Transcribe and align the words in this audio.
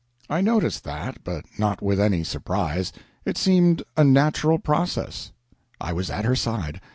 I 0.31 0.41
noticed 0.41 0.83
that, 0.85 1.23
but 1.23 1.45
not 1.59 1.79
with 1.83 1.99
any 1.99 2.23
surprise; 2.23 2.91
it 3.23 3.37
seemed 3.37 3.83
a 3.95 4.03
natural 4.03 4.57
process. 4.57 5.31
I 5.79 5.93
was 5.93 6.09
at 6.09 6.25
her 6.25 6.35
side. 6.35 6.81